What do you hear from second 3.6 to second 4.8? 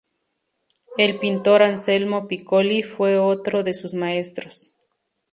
de sus maestros.